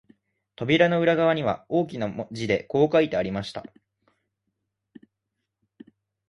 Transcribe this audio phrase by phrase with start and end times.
[0.55, 3.61] 扉の裏側には、大きな字でこう書いてありました